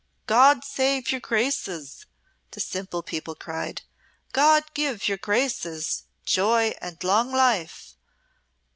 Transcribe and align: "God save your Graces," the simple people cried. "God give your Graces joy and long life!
"God 0.25 0.63
save 0.65 1.11
your 1.11 1.21
Graces," 1.21 2.07
the 2.49 2.59
simple 2.59 3.03
people 3.03 3.35
cried. 3.35 3.83
"God 4.33 4.63
give 4.73 5.07
your 5.07 5.19
Graces 5.19 6.05
joy 6.25 6.73
and 6.81 7.03
long 7.03 7.31
life! 7.31 7.93